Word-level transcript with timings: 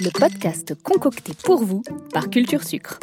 le 0.00 0.10
podcast 0.10 0.74
concocté 0.82 1.32
pour 1.42 1.64
vous 1.64 1.82
par 2.12 2.28
Culture 2.28 2.62
Sucre. 2.62 2.98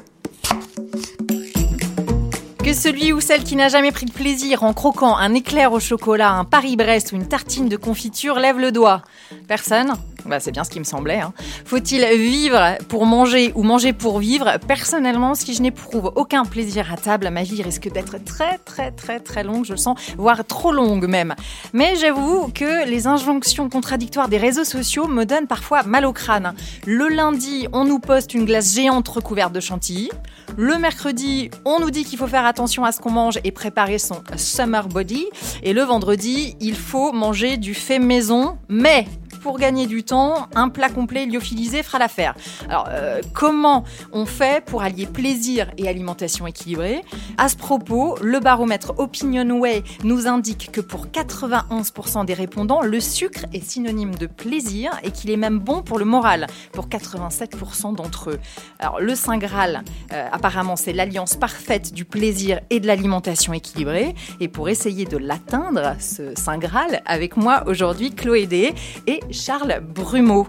Que 2.64 2.74
celui 2.74 3.14
ou 3.14 3.20
celle 3.20 3.44
qui 3.44 3.56
n'a 3.56 3.70
jamais 3.70 3.92
pris 3.92 4.06
de 4.06 4.12
plaisir 4.12 4.64
en 4.64 4.74
croquant 4.74 5.18
un 5.18 5.34
éclair 5.34 5.74
au 5.74 5.80
chocolat, 5.80 6.32
un 6.32 6.46
Paris-Brest 6.46 7.14
ou 7.14 7.16
une 7.16 7.28
tartine 7.28 7.68
de 7.68 7.78
confiture 7.78 8.40
lève 8.40 8.60
le 8.60 8.72
doigt. 8.72 9.02
Personne 9.48 9.94
bah, 10.32 10.40
c'est 10.40 10.52
bien 10.52 10.64
ce 10.64 10.70
qui 10.70 10.80
me 10.80 10.86
semblait. 10.86 11.20
Hein. 11.20 11.34
Faut-il 11.66 12.06
vivre 12.18 12.78
pour 12.88 13.06
manger 13.06 13.52
ou 13.54 13.64
manger 13.64 13.92
pour 13.92 14.20
vivre? 14.20 14.58
Personnellement, 14.66 15.36
si 15.36 15.54
je 15.54 15.62
n'éprouve 15.62 16.14
aucun 16.16 16.46
plaisir 16.46 16.92
à 16.92 16.96
table, 16.96 17.30
ma 17.30 17.44
vie 17.44 17.62
risque 17.62 17.92
d'être 17.92 18.24
très 18.24 18.58
très 18.60 18.92
très 18.92 19.20
très 19.20 19.44
longue, 19.44 19.66
je 19.66 19.74
le 19.74 19.78
sens, 19.78 20.00
voire 20.18 20.46
trop 20.46 20.72
longue 20.72 21.06
même. 21.06 21.36
Mais 21.74 21.98
j'avoue 21.98 22.48
que 22.48 22.88
les 22.88 23.08
injonctions 23.08 23.68
contradictoires 23.68 24.30
des 24.30 24.38
réseaux 24.38 24.64
sociaux 24.64 25.06
me 25.08 25.26
donnent 25.26 25.48
parfois 25.48 25.84
mal 25.84 26.06
au 26.06 26.14
crâne. 26.14 26.54
Le 26.86 27.10
lundi, 27.10 27.68
on 27.74 27.84
nous 27.84 28.00
poste 28.00 28.34
une 28.34 28.46
glace 28.46 28.74
géante 28.74 29.10
recouverte 29.10 29.52
de 29.52 29.60
chantilly. 29.60 30.10
Le 30.56 30.78
mercredi, 30.78 31.52
on 31.66 31.82
nous 31.82 31.92
dit 31.92 32.06
qu'il 32.06 32.18
faut 32.18 32.28
faire 32.28 32.46
attention 32.46 32.86
à 32.86 32.94
ce 32.94 33.02
qu'on 33.02 33.12
mange 33.12 33.40
et 33.44 33.52
préparer 33.52 33.98
son 33.98 34.24
summer 34.38 34.88
body. 34.88 35.26
Et 35.62 35.74
le 35.74 35.82
vendredi, 35.82 36.56
il 36.62 36.76
faut 36.76 37.12
manger 37.12 37.58
du 37.58 37.74
fait 37.74 38.00
maison, 38.00 38.58
mais 38.70 39.08
pour 39.42 39.58
gagner 39.58 39.88
du 39.88 40.04
temps, 40.04 40.48
un 40.56 40.70
plat 40.70 40.90
complet 40.90 41.26
lyophilisé 41.26 41.84
fera 41.84 42.00
l'affaire. 42.00 42.36
Alors, 42.70 42.88
euh, 42.90 43.22
comment 43.34 43.84
on 44.12 44.26
fait 44.26 44.64
pour 44.64 44.84
allier 44.84 45.08
plaisir 45.08 45.72
et 45.78 45.88
alimentation 45.88 46.48
équilibrée? 46.48 47.04
À 47.38 47.50
ce 47.50 47.56
propos, 47.56 48.18
le 48.22 48.40
baromètre 48.40 48.94
OpinionWay 48.98 49.84
nous 50.04 50.28
indique 50.28 50.72
que 50.72 50.82
pour 50.82 51.08
91% 51.08 52.26
des 52.26 52.34
répondants, 52.34 52.82
le 52.82 53.00
sucre 53.00 53.46
est 53.54 53.64
synonyme 53.64 54.16
de 54.16 54.28
plaisir 54.28 54.92
et 55.04 55.12
qu'il 55.12 55.32
est 55.32 55.38
même 55.38 55.60
bon 55.60 55.82
pour 55.82 55.98
le 55.98 56.06
moral, 56.06 56.48
pour 56.72 56.88
87% 56.88 57.96
d'entre 57.96 58.32
eux. 58.32 58.40
Alors, 58.80 59.00
le 59.02 59.16
Saint 59.16 59.38
Graal, 59.38 59.84
euh, 60.14 60.28
apparemment, 60.32 60.76
c'est 60.76 60.94
l'alliance 60.94 61.36
parfaite 61.36 61.94
du 61.94 62.06
plaisir 62.06 62.60
et 62.70 62.80
de 62.80 62.88
l'alimentation 62.88 63.54
équilibrée. 63.54 64.14
Et 64.40 64.48
pour 64.48 64.70
essayer 64.70 65.06
de 65.06 65.18
l'atteindre, 65.18 65.96
ce 66.00 66.36
Saint 66.36 66.60
Graal, 66.60 67.02
avec 67.06 67.38
moi 67.38 67.64
aujourd'hui, 67.66 68.12
Chloé 68.12 68.46
D 68.46 68.74
et 69.08 69.20
Charles 69.32 69.80
Brumeau. 69.82 70.46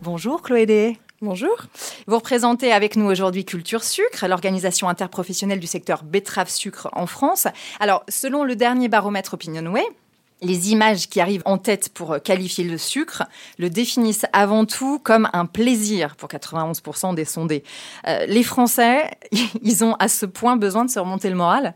Bonjour 0.00 0.42
Chloé 0.42 0.64
D. 0.64 0.96
Bonjour. 1.20 1.54
Vous 2.06 2.16
représentez 2.16 2.72
avec 2.72 2.96
nous 2.96 3.04
aujourd'hui 3.04 3.44
Culture 3.44 3.84
Sucre, 3.84 4.26
l'organisation 4.26 4.88
interprofessionnelle 4.88 5.60
du 5.60 5.66
secteur 5.66 6.02
betterave-sucre 6.02 6.88
en 6.92 7.06
France. 7.06 7.46
Alors, 7.78 8.04
selon 8.08 8.44
le 8.44 8.56
dernier 8.56 8.88
baromètre 8.88 9.34
OpinionWay, 9.34 9.84
les 10.40 10.72
images 10.72 11.10
qui 11.10 11.20
arrivent 11.20 11.42
en 11.44 11.58
tête 11.58 11.90
pour 11.90 12.22
qualifier 12.22 12.64
le 12.64 12.78
sucre 12.78 13.24
le 13.58 13.68
définissent 13.68 14.24
avant 14.32 14.64
tout 14.64 14.98
comme 14.98 15.28
un 15.34 15.44
plaisir 15.44 16.16
pour 16.16 16.30
91% 16.30 17.14
des 17.14 17.26
sondés. 17.26 17.64
Euh, 18.06 18.24
les 18.26 18.42
Français, 18.42 19.10
ils 19.62 19.84
ont 19.84 19.94
à 19.98 20.08
ce 20.08 20.24
point 20.24 20.56
besoin 20.56 20.86
de 20.86 20.90
se 20.90 20.98
remonter 20.98 21.28
le 21.28 21.36
moral? 21.36 21.74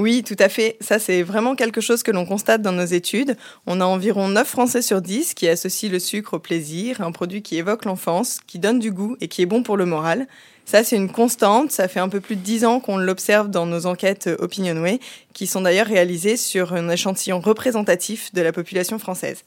Oui, 0.00 0.22
tout 0.22 0.36
à 0.38 0.48
fait. 0.48 0.78
Ça, 0.80 0.98
c'est 0.98 1.22
vraiment 1.22 1.54
quelque 1.54 1.82
chose 1.82 2.02
que 2.02 2.10
l'on 2.10 2.24
constate 2.24 2.62
dans 2.62 2.72
nos 2.72 2.86
études. 2.86 3.36
On 3.66 3.82
a 3.82 3.84
environ 3.84 4.28
9 4.28 4.48
Français 4.48 4.80
sur 4.80 5.02
10 5.02 5.34
qui 5.34 5.46
associent 5.46 5.90
le 5.90 5.98
sucre 5.98 6.34
au 6.34 6.38
plaisir, 6.38 7.02
un 7.02 7.12
produit 7.12 7.42
qui 7.42 7.56
évoque 7.56 7.84
l'enfance, 7.84 8.40
qui 8.46 8.58
donne 8.58 8.78
du 8.78 8.92
goût 8.92 9.18
et 9.20 9.28
qui 9.28 9.42
est 9.42 9.46
bon 9.46 9.62
pour 9.62 9.76
le 9.76 9.84
moral. 9.84 10.26
Ça, 10.64 10.84
c'est 10.84 10.96
une 10.96 11.12
constante. 11.12 11.70
Ça 11.70 11.86
fait 11.86 12.00
un 12.00 12.08
peu 12.08 12.20
plus 12.20 12.36
de 12.36 12.40
10 12.40 12.64
ans 12.64 12.80
qu'on 12.80 12.96
l'observe 12.96 13.50
dans 13.50 13.66
nos 13.66 13.84
enquêtes 13.84 14.30
OpinionWay, 14.38 15.00
qui 15.34 15.46
sont 15.46 15.60
d'ailleurs 15.60 15.86
réalisées 15.86 16.38
sur 16.38 16.72
un 16.72 16.88
échantillon 16.88 17.40
représentatif 17.40 18.32
de 18.32 18.40
la 18.40 18.52
population 18.52 18.98
française. 18.98 19.44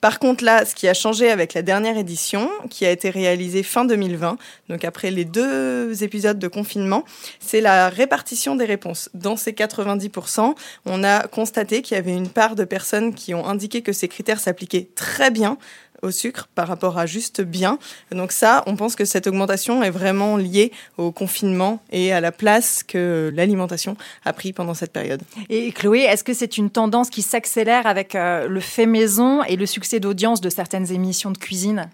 Par 0.00 0.18
contre, 0.18 0.44
là, 0.44 0.64
ce 0.64 0.74
qui 0.74 0.88
a 0.88 0.94
changé 0.94 1.30
avec 1.30 1.52
la 1.52 1.62
dernière 1.62 1.98
édition, 1.98 2.50
qui 2.70 2.86
a 2.86 2.90
été 2.90 3.10
réalisée 3.10 3.62
fin 3.62 3.84
2020, 3.84 4.38
donc 4.68 4.84
après 4.84 5.10
les 5.10 5.26
deux 5.26 6.02
épisodes 6.02 6.38
de 6.38 6.48
confinement, 6.48 7.04
c'est 7.38 7.60
la 7.60 7.90
répartition 7.90 8.56
des 8.56 8.64
réponses. 8.64 9.10
Dans 9.12 9.36
ces 9.36 9.52
90%, 9.52 10.54
on 10.86 11.04
a 11.04 11.26
constaté 11.28 11.82
qu'il 11.82 11.96
y 11.96 11.98
avait 11.98 12.16
une 12.16 12.30
part 12.30 12.54
de 12.54 12.64
personnes 12.64 13.14
qui 13.14 13.34
ont 13.34 13.46
indiqué 13.46 13.82
que 13.82 13.92
ces 13.92 14.08
critères 14.08 14.40
s'appliquaient 14.40 14.88
très 14.94 15.30
bien 15.30 15.58
au 16.02 16.10
sucre 16.10 16.48
par 16.54 16.68
rapport 16.68 16.98
à 16.98 17.06
juste 17.06 17.40
bien. 17.40 17.78
Donc 18.12 18.32
ça, 18.32 18.62
on 18.66 18.76
pense 18.76 18.96
que 18.96 19.04
cette 19.04 19.26
augmentation 19.26 19.82
est 19.82 19.90
vraiment 19.90 20.36
liée 20.36 20.72
au 20.98 21.12
confinement 21.12 21.82
et 21.90 22.12
à 22.12 22.20
la 22.20 22.32
place 22.32 22.82
que 22.82 23.30
l'alimentation 23.34 23.96
a 24.24 24.32
pris 24.32 24.52
pendant 24.52 24.74
cette 24.74 24.92
période. 24.92 25.22
Et 25.48 25.72
Chloé, 25.72 26.00
est-ce 26.00 26.24
que 26.24 26.34
c'est 26.34 26.58
une 26.58 26.70
tendance 26.70 27.10
qui 27.10 27.22
s'accélère 27.22 27.86
avec 27.86 28.14
euh, 28.14 28.48
le 28.48 28.60
fait 28.60 28.86
maison 28.86 29.42
et 29.44 29.56
le 29.56 29.66
succès 29.66 30.00
d'audience 30.00 30.40
de 30.40 30.48
certaines 30.48 30.92
émissions 30.92 31.30
de 31.30 31.38
cuisine? 31.38 31.88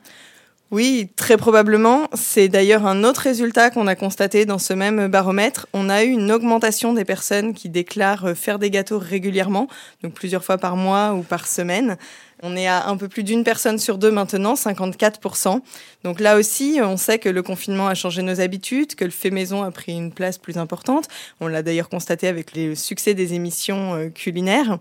Oui, 0.73 1.09
très 1.15 1.37
probablement. 1.37 2.09
C'est 2.13 2.49
d'ailleurs 2.49 2.87
un 2.87 3.05
autre 3.05 3.21
résultat 3.21 3.71
qu'on 3.71 3.87
a 3.87 3.95
constaté 3.95 4.47
dans 4.47 4.59
ce 4.59 4.73
même 4.73 5.07
baromètre. 5.07 5.69
On 5.73 5.89
a 5.89 6.03
eu 6.03 6.09
une 6.09 6.33
augmentation 6.33 6.93
des 6.93 7.05
personnes 7.05 7.55
qui 7.55 7.69
déclarent 7.69 8.37
faire 8.37 8.59
des 8.59 8.71
gâteaux 8.71 8.99
régulièrement, 8.99 9.69
donc 10.03 10.15
plusieurs 10.15 10.45
fois 10.45 10.59
par 10.59 10.75
mois 10.75 11.15
ou 11.15 11.23
par 11.23 11.47
semaine. 11.47 11.97
On 12.43 12.57
est 12.57 12.67
à 12.67 12.89
un 12.89 12.97
peu 12.97 13.07
plus 13.07 13.23
d'une 13.23 13.45
personne 13.45 13.79
sur 13.79 13.97
deux 13.97 14.11
maintenant, 14.11 14.55
54%. 14.55 15.61
Donc 16.03 16.19
là 16.19 16.37
aussi, 16.37 16.81
on 16.83 16.97
sait 16.97 17.21
que 17.21 17.29
le 17.29 17.43
confinement 17.45 17.87
a 17.87 17.95
changé 17.95 18.23
nos 18.23 18.41
habitudes, 18.41 18.97
que 18.97 19.05
le 19.05 19.13
fait 19.13 19.31
maison 19.31 19.63
a 19.63 19.71
pris 19.71 19.93
une 19.93 20.13
place 20.13 20.37
plus 20.37 20.59
importante. 20.59 21.07
On 21.41 21.47
l'a 21.47 21.63
d'ailleurs 21.63 21.89
constaté 21.89 22.27
avec 22.27 22.57
le 22.57 22.75
succès 22.75 23.15
des 23.15 23.35
émissions 23.35 23.95
euh, 23.95 24.09
culinaires. 24.09 24.79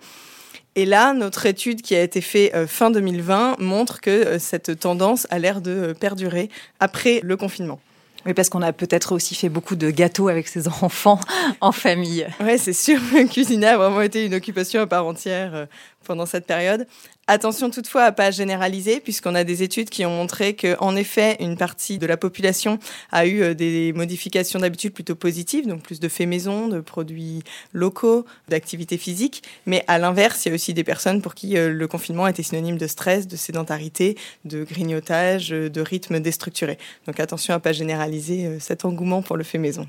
Et 0.78 0.86
là, 0.86 1.14
notre 1.14 1.46
étude 1.46 1.82
qui 1.82 1.96
a 1.96 2.02
été 2.02 2.20
faite 2.20 2.54
euh, 2.54 2.68
fin 2.68 2.92
2020 2.92 3.58
montre 3.60 4.02
que 4.02 4.10
euh, 4.10 4.40
cette 4.40 4.78
tendance 4.80 5.26
a 5.30 5.40
l'air 5.40 5.62
de 5.62 5.94
perdurer 5.98 6.50
après 6.82 7.22
le 7.24 7.38
confinement. 7.38 7.80
Oui, 8.26 8.34
parce 8.34 8.50
qu'on 8.50 8.62
a 8.62 8.74
peut-être 8.74 9.14
aussi 9.14 9.36
fait 9.36 9.50
beaucoup 9.50 9.76
de 9.76 9.90
gâteaux 9.90 10.28
avec 10.28 10.48
ses 10.48 10.68
enfants 10.82 11.20
en 11.62 11.72
famille. 11.72 12.28
Oui, 12.42 12.58
c'est 12.58 12.74
sûr. 12.74 13.00
Cuisiner 13.32 13.68
a 13.68 13.78
vraiment 13.78 14.02
été 14.02 14.26
une 14.26 14.34
occupation 14.34 14.82
à 14.82 14.88
part 14.88 15.06
entière 15.06 15.68
pendant 16.06 16.26
cette 16.26 16.46
période. 16.46 16.88
Attention 17.28 17.72
toutefois 17.72 18.04
à 18.04 18.12
pas 18.12 18.30
généraliser, 18.30 19.00
puisqu'on 19.00 19.34
a 19.34 19.44
des 19.44 19.64
études 19.64 19.90
qui 19.90 20.06
ont 20.06 20.12
montré 20.12 20.54
que, 20.54 20.78
en 20.80 20.96
effet, 20.96 21.38
une 21.40 21.58
partie 21.58 21.98
de 21.98 22.06
la 22.06 22.18
population 22.18 22.78
a 23.12 23.26
eu 23.26 23.42
euh, 23.42 23.54
des 23.56 23.94
modifications 23.94 24.60
d'habitude 24.60 24.94
plutôt 24.94 25.16
positives, 25.16 25.66
donc 25.66 25.82
plus 25.82 26.00
de 26.00 26.08
faits 26.08 26.28
maison, 26.28 26.68
de 26.68 26.82
produits 26.82 27.42
locaux, 27.74 28.26
d'activités 28.48 29.00
physiques. 29.00 29.42
Mais 29.66 29.84
à 29.88 29.98
l'inverse, 29.98 30.46
il 30.46 30.50
y 30.50 30.52
a 30.52 30.56
aussi 30.56 30.76
des 30.76 30.84
personnes 30.84 31.24
pour 31.24 31.34
qui 31.34 31.58
euh, 31.58 31.74
le 31.74 31.88
confinement 31.88 32.28
était 32.28 32.44
synonyme 32.44 32.78
de 32.78 32.86
stress, 32.86 33.28
de 33.28 33.38
sédentarité, 33.38 34.16
de 34.44 34.64
grignotage, 34.64 35.52
euh, 35.52 35.68
de 35.68 35.82
rythme 35.82 36.20
déstructuré. 36.20 36.78
Donc 37.08 37.20
attention 37.20 37.56
à 37.56 37.60
pas 37.60 37.74
généraliser 37.74 38.60
cet 38.60 38.86
engouement 38.86 39.24
pour 39.24 39.36
le 39.36 39.44
fait 39.44 39.58
maison. 39.58 39.88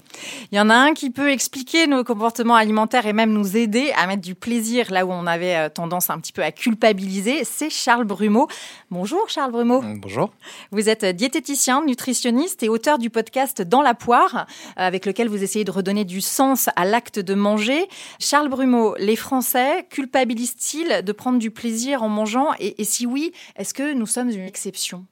Il 0.52 0.56
y 0.56 0.60
en 0.60 0.70
a 0.70 0.74
un 0.74 0.94
qui 0.94 1.10
peut 1.10 1.30
expliquer 1.30 1.86
nos 1.86 2.02
comportements 2.02 2.54
alimentaires 2.54 3.04
et 3.04 3.12
même 3.12 3.32
nous 3.34 3.58
aider 3.58 3.92
à 3.94 4.06
mettre 4.06 4.22
du 4.22 4.34
plaisir 4.34 4.90
là 4.90 5.04
où 5.04 5.12
on 5.12 5.26
avait 5.26 5.68
tendance 5.70 6.05
un 6.10 6.18
petit 6.18 6.32
peu 6.32 6.42
à 6.42 6.52
culpabiliser 6.52 7.44
c'est 7.44 7.70
Charles 7.70 8.04
Brumeau. 8.04 8.48
Bonjour 8.90 9.28
Charles 9.28 9.52
Brumeau. 9.52 9.82
Bonjour. 9.82 10.30
Vous 10.70 10.88
êtes 10.88 11.04
diététicien, 11.04 11.84
nutritionniste 11.84 12.62
et 12.62 12.68
auteur 12.68 12.98
du 12.98 13.10
podcast 13.10 13.62
Dans 13.62 13.82
la 13.82 13.94
poire, 13.94 14.46
euh, 14.78 14.82
avec 14.82 15.06
lequel 15.06 15.28
vous 15.28 15.42
essayez 15.42 15.64
de 15.64 15.70
redonner 15.70 16.04
du 16.04 16.20
sens 16.20 16.68
à 16.76 16.84
l'acte 16.84 17.18
de 17.18 17.34
manger. 17.34 17.88
Charles 18.18 18.48
Brumeau, 18.48 18.94
les 18.98 19.16
Français 19.16 19.86
culpabilisent-ils 19.90 21.02
de 21.02 21.12
prendre 21.12 21.38
du 21.38 21.50
plaisir 21.50 22.02
en 22.02 22.08
mangeant? 22.08 22.50
Et 22.58 22.84
si 22.84 23.06
oui, 23.06 23.32
est-ce 23.56 23.74
que 23.74 23.92
nous 23.92 24.06
sommes 24.06 24.30
une 24.30 24.40
exception? 24.46 25.06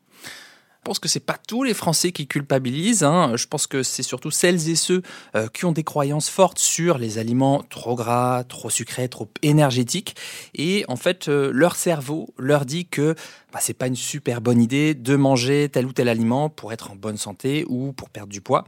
Pense 0.85 0.99
que 0.99 1.09
c'est 1.09 1.19
pas 1.19 1.39
tous 1.49 1.65
les 1.65 1.75
Français 1.75 2.13
qui 2.13 2.29
culpabilisent. 2.29 3.03
Hein. 3.03 3.33
Je 3.37 3.47
pense 3.47 3.67
que 3.67 3.83
c'est 3.83 4.03
surtout 4.03 4.31
celles 4.31 4.69
et 4.69 4.77
ceux 4.77 5.03
euh, 5.35 5.49
qui 5.49 5.65
ont 5.65 5.73
des 5.73 5.83
croyances 5.83 6.29
fortes 6.29 6.59
sur 6.59 6.99
les 6.99 7.19
aliments 7.19 7.65
trop 7.69 7.97
gras, 7.97 8.45
trop 8.45 8.71
sucrés, 8.71 9.09
trop 9.09 9.29
énergétiques. 9.43 10.15
Et 10.55 10.85
en 10.89 10.97
fait, 10.97 11.29
euh, 11.29 11.51
leur 11.53 11.75
cerveau 11.75 12.29
leur 12.39 12.67
dit 12.67 12.87
que 12.87 13.15
bah, 13.53 13.59
c'est 13.61 13.75
pas 13.75 13.87
une 13.87 13.97
super 13.97 14.41
bonne 14.41 14.61
idée 14.61 14.95
de 14.95 15.17
manger 15.17 15.69
tel 15.73 15.87
ou 15.87 15.93
tel 15.93 16.09
aliment 16.09 16.51
pour 16.51 16.73
être 16.73 16.91
en 16.91 16.97
bonne 16.97 17.17
santé 17.17 17.65
ou 17.69 17.93
pour 17.93 18.11
perdre 18.11 18.33
du 18.33 18.41
poids. 18.41 18.67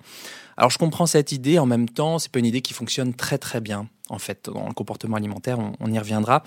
Alors 0.57 0.71
je 0.71 0.79
comprends 0.79 1.07
cette 1.07 1.33
idée. 1.33 1.59
En 1.59 1.67
même 1.67 1.89
temps, 1.89 2.19
c'est 2.19 2.33
pas 2.33 2.39
une 2.39 2.47
idée 2.47 2.63
qui 2.63 2.73
fonctionne 2.73 3.15
très 3.15 3.39
très 3.39 3.61
bien 3.61 3.89
en 4.09 4.19
fait, 4.19 4.49
dans 4.53 4.69
le 4.69 4.75
comportement 4.75 5.17
alimentaire, 5.17 5.59
on, 5.81 5.93
y 5.93 5.99
reviendra. 5.99 6.43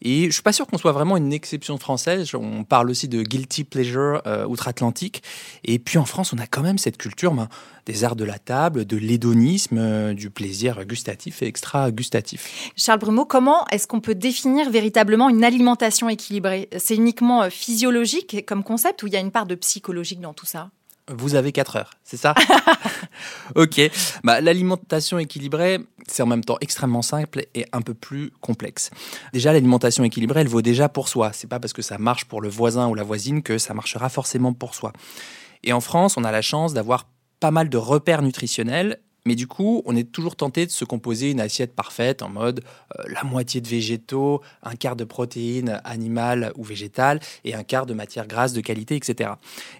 Et 0.00 0.26
je 0.26 0.30
suis 0.30 0.42
pas 0.42 0.52
sûr 0.52 0.66
qu'on 0.66 0.78
soit 0.78 0.92
vraiment 0.92 1.16
une 1.16 1.32
exception 1.32 1.76
française. 1.76 2.34
On 2.34 2.64
parle 2.64 2.90
aussi 2.90 3.08
de 3.08 3.22
guilty 3.22 3.64
pleasure 3.64 4.22
euh, 4.26 4.46
outre-Atlantique. 4.46 5.22
Et 5.64 5.78
puis 5.78 5.98
en 5.98 6.04
France, 6.04 6.32
on 6.32 6.38
a 6.38 6.46
quand 6.46 6.62
même 6.62 6.78
cette 6.78 6.96
culture 6.96 7.34
ben, 7.34 7.48
des 7.86 8.04
arts 8.04 8.16
de 8.16 8.24
la 8.24 8.38
table, 8.38 8.84
de 8.84 8.96
l'hédonisme, 8.96 9.78
euh, 9.78 10.14
du 10.14 10.30
plaisir 10.30 10.84
gustatif 10.84 11.42
et 11.42 11.46
extra-gustatif. 11.46 12.72
Charles 12.76 13.00
Brumeau, 13.00 13.26
comment 13.26 13.66
est-ce 13.68 13.86
qu'on 13.86 14.00
peut 14.00 14.14
définir 14.14 14.70
véritablement 14.70 15.28
une 15.28 15.44
alimentation 15.44 16.08
équilibrée? 16.08 16.68
C'est 16.78 16.96
uniquement 16.96 17.42
euh, 17.42 17.50
physiologique 17.50 18.44
comme 18.46 18.64
concept 18.64 19.02
ou 19.02 19.06
il 19.06 19.12
y 19.12 19.16
a 19.16 19.20
une 19.20 19.32
part 19.32 19.46
de 19.46 19.54
psychologique 19.54 20.20
dans 20.20 20.34
tout 20.34 20.46
ça? 20.46 20.70
Vous 21.10 21.34
avez 21.34 21.52
4 21.52 21.76
heures, 21.76 21.90
c'est 22.04 22.16
ça? 22.16 22.34
Ok. 23.54 23.80
Bah, 24.24 24.40
L'alimentation 24.40 25.18
équilibrée, 25.18 25.80
c'est 26.08 26.22
en 26.22 26.26
même 26.26 26.44
temps 26.44 26.56
extrêmement 26.60 27.02
simple 27.02 27.44
et 27.54 27.66
un 27.72 27.82
peu 27.82 27.92
plus 27.92 28.30
complexe. 28.40 28.90
Déjà, 29.32 29.52
l'alimentation 29.52 30.04
équilibrée, 30.04 30.40
elle 30.40 30.48
vaut 30.48 30.62
déjà 30.62 30.88
pour 30.88 31.08
soi. 31.08 31.32
C'est 31.32 31.48
pas 31.48 31.60
parce 31.60 31.72
que 31.72 31.82
ça 31.82 31.98
marche 31.98 32.24
pour 32.24 32.40
le 32.40 32.48
voisin 32.48 32.88
ou 32.88 32.94
la 32.94 33.02
voisine 33.02 33.42
que 33.42 33.58
ça 33.58 33.74
marchera 33.74 34.08
forcément 34.08 34.52
pour 34.52 34.74
soi. 34.74 34.92
Et 35.64 35.72
en 35.72 35.80
France, 35.80 36.16
on 36.16 36.24
a 36.24 36.32
la 36.32 36.42
chance 36.42 36.72
d'avoir 36.72 37.06
pas 37.40 37.50
mal 37.50 37.68
de 37.68 37.76
repères 37.76 38.22
nutritionnels 38.22 39.00
mais 39.24 39.34
du 39.34 39.46
coup, 39.46 39.82
on 39.84 39.94
est 39.94 40.10
toujours 40.10 40.36
tenté 40.36 40.66
de 40.66 40.70
se 40.70 40.84
composer 40.84 41.30
une 41.30 41.40
assiette 41.40 41.74
parfaite 41.74 42.22
en 42.22 42.28
mode 42.28 42.62
euh, 42.98 43.02
la 43.08 43.22
moitié 43.24 43.60
de 43.60 43.68
végétaux, 43.68 44.40
un 44.62 44.74
quart 44.74 44.96
de 44.96 45.04
protéines 45.04 45.80
animales 45.84 46.52
ou 46.56 46.64
végétales 46.64 47.20
et 47.44 47.54
un 47.54 47.62
quart 47.62 47.86
de 47.86 47.94
matières 47.94 48.26
grasses 48.26 48.52
de 48.52 48.60
qualité, 48.60 48.96
etc. 48.96 49.30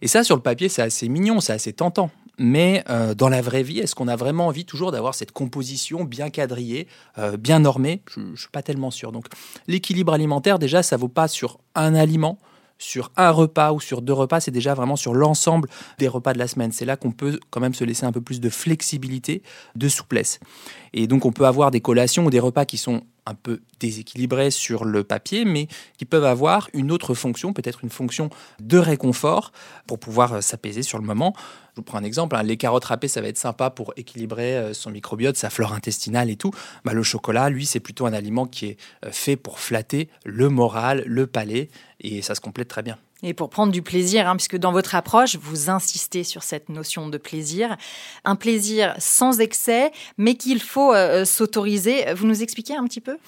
Et 0.01 0.09
ça, 0.09 0.25
sur 0.25 0.37
le 0.37 0.43
papier, 0.43 0.69
c'est 0.69 0.83
assez 0.83 1.09
mignon, 1.09 1.41
c'est 1.41 1.53
assez 1.53 1.73
tentant. 1.73 2.11
Mais 2.39 2.83
euh, 2.89 3.15
dans 3.15 3.29
la 3.29 3.43
vraie 3.43 3.63
vie, 3.63 3.79
est-ce 3.79 3.95
qu'on 3.95 4.09
a 4.09 4.17
vraiment 4.17 4.47
envie 4.47 4.65
toujours 4.65 4.91
d'avoir 4.91 5.15
cette 5.15 5.33
composition 5.33 6.05
bien 6.05 6.31
quadrillée, 6.31 6.89
euh, 7.19 7.37
bien 7.37 7.59
normée? 7.59 8.03
Je 8.11 8.21
ne 8.21 8.37
suis 8.37 8.49
pas 8.49 8.63
tellement 8.63 8.91
sûr. 8.91 9.13
Donc 9.13 9.27
l'équilibre 9.67 10.13
alimentaire, 10.13 10.59
déjà, 10.59 10.83
ça 10.83 10.97
vaut 10.97 11.09
pas 11.09 11.29
sur 11.29 11.59
un 11.75 11.95
aliment, 11.95 12.39
sur 12.83 13.13
un 13.17 13.31
repas 13.31 13.73
ou 13.73 13.81
sur 13.81 14.03
deux 14.03 14.13
repas, 14.13 14.41
c'est 14.41 14.51
déjà 14.51 14.75
vraiment 14.75 14.97
sur 14.97 15.15
l'ensemble 15.15 15.69
des 15.99 16.09
repas 16.09 16.33
de 16.33 16.39
la 16.39 16.49
semaine. 16.49 16.73
C'est 16.73 16.85
là 16.85 16.97
qu'on 16.97 17.13
peut 17.13 17.39
quand 17.51 17.61
même 17.61 17.75
se 17.75 17.85
laisser 17.85 18.05
un 18.05 18.13
peu 18.13 18.21
plus 18.21 18.41
de 18.41 18.51
flexibilité, 18.51 19.43
de 19.77 19.89
souplesse. 19.89 20.41
Et 20.93 21.07
donc 21.07 21.25
on 21.25 21.33
peut 21.33 21.47
avoir 21.47 21.71
des 21.71 21.81
collations 21.81 22.27
ou 22.27 22.31
des 22.31 22.41
repas 22.41 22.65
qui 22.65 22.79
sont 22.79 23.03
un 23.27 23.35
peu 23.35 23.61
déséquilibrés 23.81 24.51
sur 24.51 24.85
le 24.85 25.05
papier, 25.05 25.45
mais 25.45 25.69
qui 25.99 26.05
peuvent 26.05 26.25
avoir 26.25 26.69
une 26.73 26.91
autre 26.91 27.15
fonction, 27.15 27.53
peut-être 27.53 27.85
une 27.85 27.91
fonction 27.91 28.31
de 28.61 28.79
réconfort 28.79 29.53
pour 29.87 29.99
pouvoir 29.99 30.35
euh, 30.35 30.41
s'apaiser 30.41 30.83
sur 30.83 30.99
le 30.99 31.05
moment. 31.05 31.35
Je 31.73 31.77
vous 31.77 31.83
prends 31.83 31.99
un 31.99 32.05
exemple, 32.05 32.37
hein. 32.37 32.43
les 32.43 32.57
carottes 32.57 32.85
râpées, 32.85 33.09
ça 33.09 33.21
va 33.21 33.29
être 33.29 33.39
sympa 33.39 33.71
pour 33.71 33.93
équilibrer 33.97 34.57
euh, 34.57 34.75
son 34.75 34.91
microbiote, 34.91 35.37
sa 35.37 35.51
flore 35.51 35.73
intestinale 35.73 36.31
et 36.31 36.37
tout. 36.37 36.51
Bah, 36.85 36.93
le 36.93 37.03
chocolat, 37.03 37.49
lui, 37.49 37.65
c'est 37.65 37.81
plutôt 37.81 38.07
un 38.07 38.13
aliment 38.13 38.47
qui 38.47 38.67
est 38.67 38.77
euh, 39.05 39.11
fait 39.11 39.37
pour 39.37 39.59
flatter 39.59 40.09
le 40.25 40.49
moral, 40.49 41.03
le 41.07 41.27
palais, 41.27 41.71
et 42.01 42.23
ça 42.23 42.35
se 42.35 42.41
complète 42.41 42.69
très 42.69 42.83
bien. 42.83 42.99
Et 43.23 43.35
pour 43.35 43.51
prendre 43.51 43.73
du 43.73 43.83
plaisir, 43.83 44.29
hein, 44.29 44.37
puisque 44.37 44.57
dans 44.57 44.73
votre 44.73 44.95
approche, 44.95 45.37
vous 45.37 45.71
insistez 45.71 46.25
sur 46.25 46.43
cette 46.43 46.69
notion 46.69 47.09
de 47.09 47.19
plaisir. 47.19 47.77
Un 48.25 48.37
plaisir 48.37 48.95
sans 48.99 49.41
excès, 49.41 49.93
mais 50.19 50.35
qu'il 50.35 50.61
faut 50.61 50.93
euh, 50.93 51.25
s'autoriser. 51.25 52.13
Vous 52.15 52.27
nous 52.27 52.43
expliquez 52.43 52.75
un 52.75 52.85
petit 52.85 53.01
peu? 53.01 53.19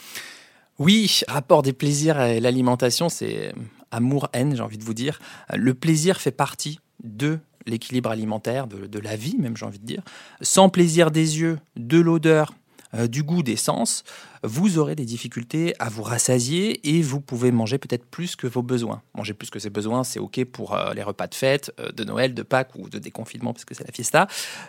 Oui, 0.79 1.21
rapport 1.29 1.63
des 1.63 1.73
plaisirs 1.73 2.21
et 2.21 2.41
l'alimentation, 2.41 3.09
c'est 3.09 3.55
amour-haine, 3.93 4.57
j'ai 4.57 4.63
envie 4.63 4.79
de 4.79 4.85
vous 4.85 4.95
dire. 4.95 5.21
Le 5.53 5.73
plaisir 5.75 6.21
fait 6.21 6.33
partie 6.33 6.81
de 7.05 7.39
l'équilibre 7.67 8.11
alimentaire, 8.11 8.67
de, 8.67 8.87
de, 8.87 8.99
la 8.99 9.15
vie 9.15 9.37
même, 9.39 9.57
j'ai 9.57 9.65
envie 9.65 9.79
de 9.79 9.87
dire. 9.87 10.03
Sans 10.41 10.69
plaisir 10.69 11.13
des 11.13 11.39
yeux, 11.39 11.59
de 11.77 11.99
l'odeur, 11.99 12.53
euh, 12.53 12.64
du 13.09 13.23
goût 13.23 13.43
des 13.43 13.57
sens, 13.57 14.05
vous 14.45 14.79
aurez 14.79 14.95
des 14.95 15.07
difficultés 15.07 15.75
à 15.79 15.89
vous 15.89 16.03
rassasier 16.03 16.97
et 16.97 17.01
vous 17.01 17.21
pouvez 17.21 17.51
manger 17.51 17.79
peut-être 17.79 18.05
plus 18.05 18.37
que 18.37 18.47
vos 18.47 18.63
besoins. 18.63 19.03
Manger 19.15 19.33
plus 19.33 19.51
que 19.51 19.59
ses 19.59 19.71
besoins, 19.71 20.05
c'est 20.05 20.19
OK 20.19 20.45
pour 20.45 20.75
euh, 20.75 20.93
les 20.93 21.03
repas 21.03 21.27
de 21.27 21.35
fête, 21.35 21.73
euh, 21.81 21.91
de 21.93 22.05
Noël, 22.05 22.35
de 22.35 22.43
Pâques 22.43 22.75
ou 22.77 22.89
de 22.89 22.99
déconfinement 22.99 23.53
parce 23.53 23.65
que 23.65 23.75
c'est 23.75 23.87
la 23.87 23.93
fiesta, 23.93 24.27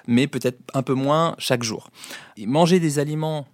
mais 0.07 0.27
peut-être 0.27 0.59
un 0.73 0.81
peu 0.81 0.93
moins 0.93 1.35
chaque 1.37 1.63
jour. 1.63 1.89
Et 2.37 2.45
manger 2.45 2.79
des 2.79 2.99
aliments 2.99 3.47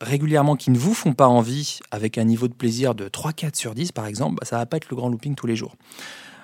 régulièrement 0.00 0.56
qui 0.56 0.70
ne 0.70 0.78
vous 0.78 0.94
font 0.94 1.12
pas 1.12 1.28
envie, 1.28 1.78
avec 1.90 2.18
un 2.18 2.24
niveau 2.24 2.48
de 2.48 2.54
plaisir 2.54 2.94
de 2.94 3.08
3-4 3.08 3.56
sur 3.56 3.74
10 3.74 3.92
par 3.92 4.06
exemple, 4.06 4.36
bah, 4.40 4.46
ça 4.46 4.58
va 4.58 4.66
pas 4.66 4.78
être 4.78 4.90
le 4.90 4.96
grand 4.96 5.08
looping 5.08 5.34
tous 5.34 5.46
les 5.46 5.56
jours. 5.56 5.76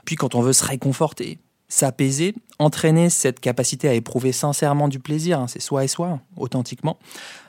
Puis 0.05 0.17
quand 0.17 0.35
on 0.35 0.43
veut 0.43 0.53
se 0.53 0.65
réconforter, 0.65 1.39
s'apaiser, 1.69 2.35
entraîner 2.59 3.11
cette 3.11 3.41
capacité 3.41 3.89
à 3.89 3.95
éprouver 3.95 4.33
sincèrement 4.33 4.89
du 4.89 5.01
plaisir, 5.01 5.41
hein, 5.41 5.49
c'est 5.49 5.61
soi 5.61 5.85
et 5.85 5.89
soi, 5.89 6.21
authentiquement, 6.37 6.99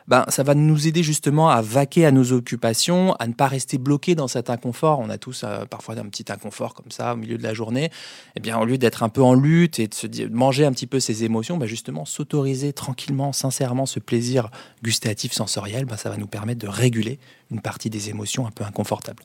ben, 0.07 0.23
ça 0.27 0.43
va 0.43 0.53
nous 0.53 0.87
aider 0.87 1.01
justement 1.01 1.49
à 1.49 1.61
vaquer 1.61 2.05
à 2.05 2.11
nos 2.11 2.31
occupations, 2.31 3.13
à 3.15 3.27
ne 3.27 3.33
pas 3.33 3.47
rester 3.47 3.77
bloqué 3.77 4.13
dans 4.13 4.27
cet 4.27 4.49
inconfort. 4.49 4.99
On 4.99 5.09
a 5.09 5.17
tous 5.17 5.43
euh, 5.43 5.65
parfois 5.65 5.97
un 5.97 6.05
petit 6.05 6.25
inconfort 6.31 6.73
comme 6.75 6.91
ça 6.91 7.13
au 7.13 7.17
milieu 7.17 7.37
de 7.37 7.43
la 7.43 7.53
journée. 7.53 7.89
Eh 8.35 8.39
bien, 8.39 8.59
au 8.59 8.65
lieu 8.65 8.77
d'être 8.77 9.01
un 9.01 9.09
peu 9.09 9.23
en 9.23 9.33
lutte 9.33 9.79
et 9.79 9.87
de 9.87 10.27
manger 10.27 10.65
un 10.65 10.71
petit 10.71 10.87
peu 10.87 10.99
ses 10.99 11.23
émotions, 11.23 11.57
ben 11.57 11.65
justement, 11.65 12.05
s'autoriser 12.05 12.71
tranquillement, 12.71 13.33
sincèrement 13.33 13.85
ce 13.85 13.99
plaisir 13.99 14.49
gustatif, 14.83 15.33
sensoriel, 15.33 15.85
ben, 15.85 15.97
ça 15.97 16.09
va 16.09 16.17
nous 16.17 16.27
permettre 16.27 16.61
de 16.61 16.67
réguler 16.67 17.19
une 17.49 17.61
partie 17.61 17.89
des 17.89 18.09
émotions 18.09 18.45
un 18.45 18.51
peu 18.51 18.63
inconfortables. 18.63 19.23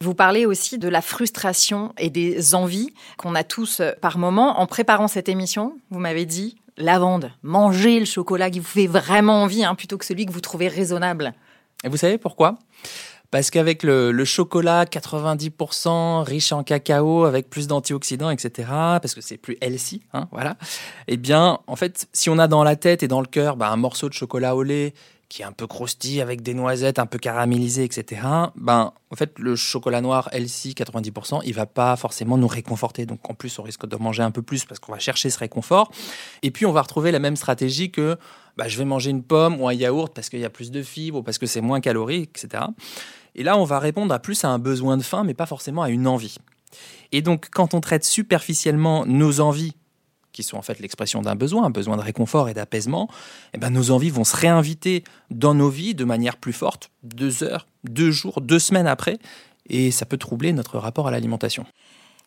Vous 0.00 0.14
parlez 0.14 0.44
aussi 0.44 0.78
de 0.78 0.88
la 0.88 1.00
frustration 1.00 1.94
et 1.98 2.10
des 2.10 2.54
envies 2.54 2.92
qu'on 3.16 3.34
a 3.34 3.42
tous 3.42 3.80
euh, 3.80 3.92
par 4.00 4.18
moment. 4.18 4.60
En 4.60 4.66
préparant 4.66 5.08
cette 5.08 5.28
émission, 5.28 5.76
vous 5.90 5.98
m'avez 5.98 6.26
dit 6.26 6.56
lavande, 6.76 7.30
mangez 7.42 7.98
le 8.00 8.04
chocolat 8.04 8.50
qui 8.50 8.60
vous 8.60 8.66
fait 8.66 8.86
vraiment 8.86 9.42
envie 9.42 9.64
hein, 9.64 9.74
plutôt 9.74 9.98
que 9.98 10.04
celui 10.04 10.26
que 10.26 10.32
vous 10.32 10.40
trouvez 10.40 10.68
raisonnable. 10.68 11.34
Et 11.84 11.88
vous 11.88 11.96
savez 11.96 12.18
pourquoi? 12.18 12.58
Parce 13.30 13.50
qu'avec 13.50 13.82
le, 13.82 14.24
chocolat 14.24 14.84
90% 14.84 16.22
riche 16.22 16.52
en 16.52 16.62
cacao, 16.62 17.24
avec 17.24 17.50
plus 17.50 17.66
d'antioxydants, 17.66 18.30
etc., 18.30 18.68
parce 18.68 19.12
que 19.12 19.20
c'est 19.20 19.38
plus 19.38 19.56
healthy, 19.60 20.02
hein, 20.12 20.28
voilà. 20.30 20.56
Eh 21.08 21.16
bien, 21.16 21.58
en 21.66 21.74
fait, 21.74 22.06
si 22.12 22.30
on 22.30 22.38
a 22.38 22.46
dans 22.46 22.62
la 22.62 22.76
tête 22.76 23.02
et 23.02 23.08
dans 23.08 23.20
le 23.20 23.26
cœur 23.26 23.56
bah, 23.56 23.70
un 23.70 23.76
morceau 23.76 24.08
de 24.08 24.14
chocolat 24.14 24.54
au 24.54 24.62
lait 24.62 24.94
qui 25.28 25.42
est 25.42 25.44
un 25.44 25.52
peu 25.52 25.66
croustille 25.66 26.20
avec 26.20 26.42
des 26.42 26.54
noisettes 26.54 26.98
un 26.98 27.06
peu 27.06 27.18
caramélisées, 27.18 27.84
etc. 27.84 28.22
Ben, 28.56 28.92
en 29.10 29.16
fait, 29.16 29.38
le 29.38 29.56
chocolat 29.56 30.00
noir 30.00 30.28
LC 30.32 30.74
90%, 30.74 31.42
il 31.44 31.54
va 31.54 31.66
pas 31.66 31.96
forcément 31.96 32.36
nous 32.36 32.46
réconforter. 32.46 33.06
Donc, 33.06 33.28
en 33.30 33.34
plus, 33.34 33.58
on 33.58 33.62
risque 33.62 33.86
de 33.86 33.96
manger 33.96 34.22
un 34.22 34.30
peu 34.30 34.42
plus 34.42 34.64
parce 34.64 34.80
qu'on 34.80 34.92
va 34.92 34.98
chercher 34.98 35.30
ce 35.30 35.38
réconfort. 35.38 35.90
Et 36.42 36.50
puis, 36.50 36.66
on 36.66 36.72
va 36.72 36.82
retrouver 36.82 37.10
la 37.10 37.18
même 37.18 37.36
stratégie 37.36 37.90
que 37.90 38.16
bah, 38.56 38.68
je 38.68 38.78
vais 38.78 38.84
manger 38.84 39.10
une 39.10 39.22
pomme 39.22 39.60
ou 39.60 39.68
un 39.68 39.72
yaourt 39.72 40.12
parce 40.14 40.28
qu'il 40.28 40.40
y 40.40 40.44
a 40.44 40.50
plus 40.50 40.70
de 40.70 40.82
fibres 40.82 41.18
ou 41.18 41.22
parce 41.22 41.38
que 41.38 41.46
c'est 41.46 41.60
moins 41.60 41.80
calorique, 41.80 42.30
etc. 42.42 42.64
Et 43.34 43.42
là, 43.42 43.58
on 43.58 43.64
va 43.64 43.78
répondre 43.78 44.14
à 44.14 44.18
plus 44.18 44.44
à 44.44 44.48
un 44.48 44.58
besoin 44.58 44.96
de 44.96 45.02
faim, 45.02 45.24
mais 45.24 45.34
pas 45.34 45.46
forcément 45.46 45.82
à 45.82 45.90
une 45.90 46.06
envie. 46.06 46.36
Et 47.12 47.22
donc, 47.22 47.48
quand 47.52 47.74
on 47.74 47.80
traite 47.80 48.04
superficiellement 48.04 49.06
nos 49.06 49.40
envies 49.40 49.74
qui 50.34 50.42
sont 50.42 50.58
en 50.58 50.62
fait 50.62 50.80
l'expression 50.80 51.22
d'un 51.22 51.36
besoin, 51.36 51.64
un 51.64 51.70
besoin 51.70 51.96
de 51.96 52.02
réconfort 52.02 52.50
et 52.50 52.54
d'apaisement, 52.54 53.08
eh 53.54 53.58
ben, 53.58 53.70
nos 53.70 53.90
envies 53.90 54.10
vont 54.10 54.24
se 54.24 54.36
réinviter 54.36 55.04
dans 55.30 55.54
nos 55.54 55.70
vies 55.70 55.94
de 55.94 56.04
manière 56.04 56.36
plus 56.36 56.52
forte, 56.52 56.90
deux 57.02 57.42
heures, 57.42 57.66
deux 57.84 58.10
jours, 58.10 58.42
deux 58.42 58.58
semaines 58.58 58.88
après, 58.88 59.18
et 59.70 59.90
ça 59.90 60.04
peut 60.04 60.18
troubler 60.18 60.52
notre 60.52 60.78
rapport 60.78 61.08
à 61.08 61.10
l'alimentation. 61.10 61.64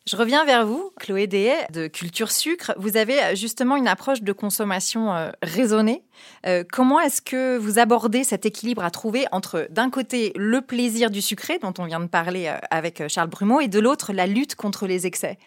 Je 0.10 0.16
reviens 0.16 0.46
vers 0.46 0.66
vous, 0.66 0.94
Chloé 0.98 1.28
Dehay, 1.28 1.68
de 1.74 1.88
Culture 1.88 2.32
Sucre. 2.32 2.74
Vous 2.78 2.96
avez 2.96 3.36
justement 3.36 3.76
une 3.76 3.90
approche 3.90 4.22
de 4.22 4.32
consommation 4.32 5.14
euh, 5.14 5.32
raisonnée. 5.44 6.02
Euh, 6.46 6.64
comment 6.72 7.02
est-ce 7.02 7.22
que 7.22 7.58
vous 7.58 7.78
abordez 7.78 8.24
cet 8.24 8.46
équilibre 8.46 8.86
à 8.86 8.90
trouver 8.90 9.26
entre, 9.34 9.68
d'un 9.70 9.90
côté, 9.90 10.32
le 10.38 10.62
plaisir 10.62 11.12
du 11.12 11.22
sucré, 11.22 11.60
dont 11.60 11.74
on 11.78 11.84
vient 11.84 12.00
de 12.00 12.08
parler 12.08 12.48
euh, 12.48 12.58
avec 12.72 13.06
Charles 13.10 13.28
Brumeau, 13.28 13.60
et 13.60 13.68
de 13.68 13.80
l'autre, 13.80 14.14
la 14.14 14.28
lutte 14.28 14.56
contre 14.56 14.88
les 14.88 15.06
excès? 15.06 15.38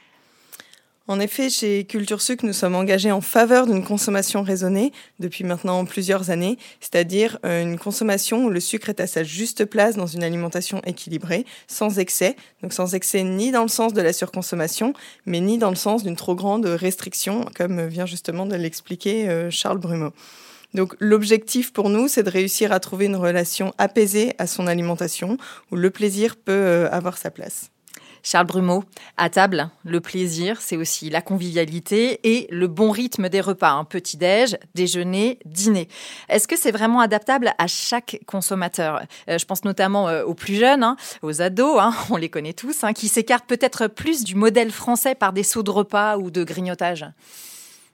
En 1.08 1.18
effet, 1.18 1.50
chez 1.50 1.84
Culture 1.86 2.20
Sucre, 2.20 2.46
nous 2.46 2.52
sommes 2.52 2.76
engagés 2.76 3.10
en 3.10 3.20
faveur 3.20 3.66
d'une 3.66 3.84
consommation 3.84 4.42
raisonnée 4.42 4.92
depuis 5.18 5.42
maintenant 5.42 5.84
plusieurs 5.84 6.30
années, 6.30 6.56
c'est-à-dire 6.80 7.38
euh, 7.44 7.62
une 7.62 7.78
consommation 7.78 8.44
où 8.44 8.48
le 8.48 8.60
sucre 8.60 8.90
est 8.90 9.00
à 9.00 9.08
sa 9.08 9.24
juste 9.24 9.64
place 9.64 9.96
dans 9.96 10.06
une 10.06 10.22
alimentation 10.22 10.80
équilibrée, 10.86 11.46
sans 11.66 11.98
excès, 11.98 12.36
donc 12.62 12.72
sans 12.72 12.94
excès 12.94 13.24
ni 13.24 13.50
dans 13.50 13.62
le 13.62 13.68
sens 13.68 13.92
de 13.92 14.00
la 14.00 14.12
surconsommation, 14.12 14.92
mais 15.26 15.40
ni 15.40 15.58
dans 15.58 15.70
le 15.70 15.76
sens 15.76 16.04
d'une 16.04 16.14
trop 16.14 16.36
grande 16.36 16.66
restriction, 16.66 17.44
comme 17.56 17.88
vient 17.88 18.06
justement 18.06 18.46
de 18.46 18.54
l'expliquer 18.54 19.28
euh, 19.28 19.50
Charles 19.50 19.78
Brumeau. 19.78 20.12
Donc 20.74 20.94
l'objectif 21.00 21.72
pour 21.72 21.90
nous, 21.90 22.06
c'est 22.06 22.22
de 22.22 22.30
réussir 22.30 22.70
à 22.70 22.78
trouver 22.78 23.06
une 23.06 23.16
relation 23.16 23.74
apaisée 23.78 24.34
à 24.38 24.46
son 24.46 24.68
alimentation, 24.68 25.38
où 25.72 25.76
le 25.76 25.90
plaisir 25.90 26.36
peut 26.36 26.52
euh, 26.52 26.88
avoir 26.92 27.18
sa 27.18 27.32
place. 27.32 27.70
Charles 28.22 28.46
Brumeau, 28.46 28.84
à 29.16 29.30
table, 29.30 29.70
le 29.84 30.00
plaisir, 30.00 30.60
c'est 30.60 30.76
aussi 30.76 31.10
la 31.10 31.22
convivialité 31.22 32.20
et 32.24 32.46
le 32.50 32.68
bon 32.68 32.90
rythme 32.90 33.28
des 33.28 33.40
repas, 33.40 33.70
un 33.70 33.84
petit-déj, 33.84 34.56
déjeuner, 34.74 35.38
dîner. 35.44 35.88
Est-ce 36.28 36.48
que 36.48 36.56
c'est 36.56 36.70
vraiment 36.70 37.00
adaptable 37.00 37.52
à 37.58 37.66
chaque 37.66 38.20
consommateur? 38.26 39.02
Euh, 39.28 39.38
Je 39.38 39.44
pense 39.44 39.64
notamment 39.64 40.08
euh, 40.08 40.24
aux 40.24 40.34
plus 40.34 40.56
jeunes, 40.56 40.82
hein, 40.82 40.96
aux 41.22 41.42
ados, 41.42 41.78
hein, 41.80 41.94
on 42.10 42.16
les 42.16 42.28
connaît 42.28 42.52
tous, 42.52 42.84
hein, 42.84 42.92
qui 42.92 43.08
s'écartent 43.08 43.46
peut-être 43.46 43.86
plus 43.86 44.24
du 44.24 44.34
modèle 44.34 44.70
français 44.70 45.14
par 45.14 45.32
des 45.32 45.42
sauts 45.42 45.62
de 45.62 45.70
repas 45.70 46.16
ou 46.18 46.30
de 46.30 46.44
grignotage. 46.44 47.06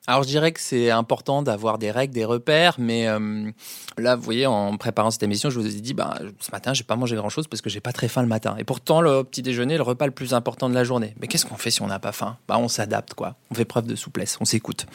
Alors 0.08 0.22
je 0.22 0.28
dirais 0.28 0.52
que 0.52 0.60
c'est 0.60 0.90
important 0.90 1.42
d'avoir 1.42 1.78
des 1.78 1.90
règles, 1.90 2.14
des 2.14 2.24
repères, 2.24 2.76
mais 2.78 3.08
euh, 3.08 3.50
là, 3.98 4.14
vous 4.14 4.22
voyez, 4.22 4.46
en 4.46 4.76
préparant 4.76 5.10
cette 5.10 5.24
émission, 5.24 5.50
je 5.50 5.58
vous 5.58 5.66
ai 5.66 5.80
dit, 5.80 5.94
bah, 5.94 6.16
ce 6.38 6.52
matin, 6.52 6.72
j'ai 6.74 6.84
pas 6.84 6.94
mangé 6.94 7.16
grand-chose 7.16 7.48
parce 7.48 7.60
que 7.60 7.68
j'ai 7.68 7.80
pas 7.80 7.92
très 7.92 8.06
faim 8.06 8.22
le 8.22 8.28
matin. 8.28 8.54
Et 8.56 8.62
pourtant, 8.62 9.00
le 9.00 9.24
petit 9.24 9.42
déjeuner 9.42 9.76
le 9.76 9.82
repas 9.82 10.06
le 10.06 10.12
plus 10.12 10.32
important 10.32 10.68
de 10.68 10.74
la 10.74 10.84
journée. 10.84 11.14
Mais 11.20 11.26
qu'est-ce 11.26 11.44
qu'on 11.44 11.56
fait 11.56 11.72
si 11.72 11.82
on 11.82 11.88
n'a 11.88 11.98
pas 11.98 12.12
faim? 12.12 12.36
Bah, 12.46 12.56
on 12.58 12.68
s'adapte, 12.68 13.14
quoi. 13.14 13.34
On 13.50 13.54
fait 13.56 13.64
preuve 13.64 13.86
de 13.86 13.96
souplesse, 13.96 14.38
on 14.40 14.44
s'écoute. 14.44 14.86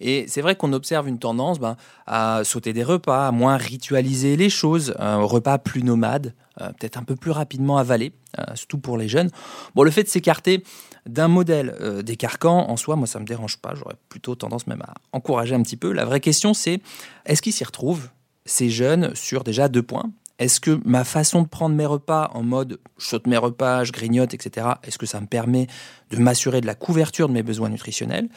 Et 0.00 0.26
c'est 0.28 0.40
vrai 0.40 0.54
qu'on 0.54 0.72
observe 0.72 1.08
une 1.08 1.18
tendance 1.18 1.58
bah, 1.58 1.76
à 2.06 2.42
sauter 2.44 2.72
des 2.72 2.84
repas, 2.84 3.26
à 3.26 3.32
moins 3.32 3.56
ritualiser 3.56 4.36
les 4.36 4.50
choses, 4.50 4.94
un 5.00 5.16
repas 5.16 5.58
plus 5.58 5.82
nomade, 5.82 6.32
euh, 6.60 6.68
peut-être 6.78 6.96
un 6.96 7.02
peu 7.02 7.16
plus 7.16 7.32
rapidement 7.32 7.76
avalé, 7.78 8.12
surtout 8.54 8.78
pour 8.78 8.98
les 8.98 9.08
jeunes. 9.08 9.30
Bon, 9.74 9.82
le 9.82 9.90
fait 9.90 10.04
de 10.04 10.08
s'écarter 10.08 10.62
d'un 11.06 11.28
modèle 11.28 12.02
des 12.02 12.16
carcans, 12.16 12.68
en 12.68 12.76
soi, 12.76 12.96
moi, 12.96 13.06
ça 13.06 13.20
me 13.20 13.24
dérange 13.24 13.58
pas. 13.58 13.74
J'aurais 13.74 13.96
plutôt 14.08 14.34
tendance 14.34 14.66
même 14.66 14.82
à 14.82 14.94
encourager 15.12 15.54
un 15.54 15.62
petit 15.62 15.76
peu. 15.76 15.92
La 15.92 16.04
vraie 16.04 16.20
question, 16.20 16.54
c'est 16.54 16.80
est-ce 17.26 17.42
qu'ils 17.42 17.52
s'y 17.52 17.64
retrouvent, 17.64 18.08
ces 18.46 18.70
jeunes, 18.70 19.14
sur 19.14 19.44
déjà 19.44 19.68
deux 19.68 19.82
points? 19.82 20.10
Est-ce 20.38 20.60
que 20.60 20.80
ma 20.84 21.04
façon 21.04 21.42
de 21.42 21.46
prendre 21.46 21.76
mes 21.76 21.86
repas 21.86 22.30
en 22.34 22.42
mode 22.42 22.80
je 22.98 23.06
saute 23.06 23.28
mes 23.28 23.36
repas, 23.36 23.84
je 23.84 23.92
grignote, 23.92 24.34
etc., 24.34 24.66
est-ce 24.82 24.98
que 24.98 25.06
ça 25.06 25.20
me 25.20 25.26
permet 25.26 25.68
de 26.10 26.16
m'assurer 26.16 26.60
de 26.60 26.66
la 26.66 26.74
couverture 26.74 27.28
de 27.28 27.32
mes 27.32 27.44
besoins 27.44 27.68
nutritionnels? 27.68 28.28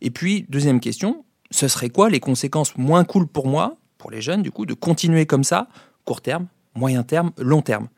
Et 0.00 0.10
puis, 0.10 0.46
deuxième 0.48 0.80
question, 0.80 1.24
ce 1.50 1.68
serait 1.68 1.90
quoi 1.90 2.08
les 2.08 2.20
conséquences 2.20 2.74
moins 2.78 3.04
cool 3.04 3.26
pour 3.26 3.46
moi, 3.46 3.76
pour 3.98 4.10
les 4.10 4.22
jeunes, 4.22 4.42
du 4.42 4.50
coup, 4.50 4.64
de 4.64 4.72
continuer 4.72 5.26
comme 5.26 5.44
ça, 5.44 5.68
court 6.06 6.22
terme, 6.22 6.46
moyen 6.74 7.02
terme, 7.02 7.32
long 7.36 7.60
terme? 7.60 7.88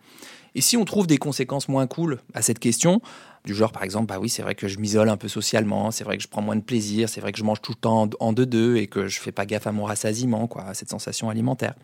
Et 0.56 0.60
si 0.60 0.76
on 0.76 0.84
trouve 0.84 1.06
des 1.06 1.18
conséquences 1.18 1.68
moins 1.68 1.86
cool 1.86 2.18
à 2.34 2.42
cette 2.42 2.58
question, 2.58 3.00
du 3.44 3.54
genre, 3.54 3.72
par 3.72 3.82
exemple, 3.82 4.06
bah 4.06 4.18
oui, 4.18 4.28
c'est 4.30 4.42
vrai 4.42 4.54
que 4.54 4.68
je 4.68 4.78
m'isole 4.78 5.10
un 5.10 5.18
peu 5.18 5.28
socialement, 5.28 5.90
c'est 5.90 6.04
vrai 6.04 6.16
que 6.16 6.22
je 6.22 6.28
prends 6.28 6.40
moins 6.40 6.56
de 6.56 6.62
plaisir, 6.62 7.08
c'est 7.08 7.20
vrai 7.20 7.30
que 7.30 7.38
je 7.38 7.44
mange 7.44 7.60
tout 7.60 7.72
le 7.72 7.80
temps 7.80 8.08
en 8.18 8.32
deux-deux 8.32 8.76
et 8.76 8.86
que 8.86 9.06
je 9.06 9.20
fais 9.20 9.32
pas 9.32 9.44
gaffe 9.44 9.66
à 9.66 9.72
mon 9.72 9.84
rassasiement, 9.84 10.46
quoi, 10.46 10.64
à 10.64 10.74
cette 10.74 10.88
sensation 10.88 11.28
alimentaire. 11.28 11.74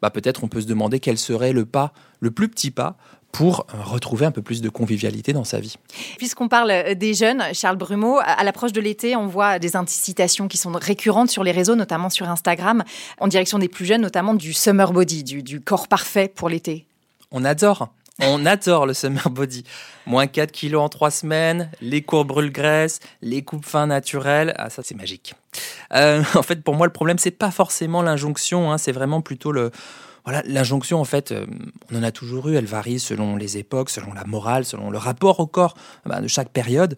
Bah 0.00 0.10
peut-être 0.10 0.44
on 0.44 0.48
peut 0.48 0.62
se 0.62 0.66
demander 0.66 1.00
quel 1.00 1.18
serait 1.18 1.52
le 1.52 1.66
pas, 1.66 1.92
le 2.20 2.30
plus 2.30 2.48
petit 2.48 2.70
pas 2.70 2.96
pour 3.32 3.66
euh, 3.74 3.82
retrouver 3.82 4.26
un 4.26 4.30
peu 4.30 4.42
plus 4.42 4.62
de 4.62 4.68
convivialité 4.68 5.32
dans 5.32 5.44
sa 5.44 5.58
vie. 5.60 5.74
Puisqu'on 6.18 6.48
parle 6.48 6.70
euh, 6.70 6.94
des 6.94 7.14
jeunes, 7.14 7.42
Charles 7.52 7.76
Brumeau, 7.76 8.18
à 8.22 8.42
l'approche 8.44 8.72
de 8.72 8.80
l'été, 8.80 9.16
on 9.16 9.26
voit 9.26 9.58
des 9.58 9.76
incitations 9.76 10.46
qui 10.46 10.56
sont 10.56 10.72
récurrentes 10.72 11.30
sur 11.30 11.44
les 11.44 11.50
réseaux, 11.52 11.74
notamment 11.74 12.10
sur 12.10 12.28
Instagram, 12.28 12.84
en 13.18 13.28
direction 13.28 13.58
des 13.58 13.68
plus 13.68 13.84
jeunes, 13.84 14.02
notamment 14.02 14.34
du 14.34 14.52
summer 14.52 14.92
body, 14.92 15.24
du, 15.24 15.42
du 15.42 15.60
corps 15.60 15.88
parfait 15.88 16.28
pour 16.28 16.48
l'été. 16.48 16.86
On 17.30 17.44
adore. 17.44 17.92
On 18.20 18.46
adore 18.46 18.86
le 18.86 18.94
summer 18.94 19.28
body. 19.28 19.64
Moins 20.06 20.28
4 20.28 20.52
kilos 20.52 20.82
en 20.82 20.88
3 20.88 21.10
semaines, 21.10 21.70
les 21.80 22.02
cours 22.02 22.24
brûle-graisse, 22.24 23.00
les 23.22 23.42
coupes 23.42 23.64
fins 23.64 23.88
naturelles. 23.88 24.54
Ah, 24.56 24.70
ça, 24.70 24.82
c'est 24.84 24.94
magique. 24.94 25.34
Euh, 25.92 26.22
en 26.34 26.42
fait, 26.42 26.62
pour 26.62 26.76
moi, 26.76 26.86
le 26.86 26.92
problème, 26.92 27.18
c'est 27.18 27.32
pas 27.32 27.50
forcément 27.50 28.02
l'injonction, 28.02 28.70
hein, 28.70 28.78
c'est 28.78 28.92
vraiment 28.92 29.20
plutôt 29.20 29.50
le. 29.50 29.72
Voilà, 30.24 30.42
l'injonction, 30.46 31.00
en 31.00 31.04
fait, 31.04 31.32
euh, 31.32 31.44
on 31.92 31.98
en 31.98 32.02
a 32.02 32.12
toujours 32.12 32.48
eu, 32.48 32.56
elle 32.56 32.64
varie 32.64 32.98
selon 32.98 33.36
les 33.36 33.58
époques, 33.58 33.90
selon 33.90 34.14
la 34.14 34.24
morale, 34.24 34.64
selon 34.64 34.90
le 34.90 34.96
rapport 34.96 35.40
au 35.40 35.46
corps 35.46 35.74
bah, 36.06 36.20
de 36.20 36.28
chaque 36.28 36.48
période. 36.48 36.96